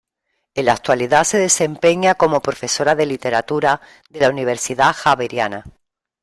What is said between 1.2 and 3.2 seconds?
se desempeña como profesora de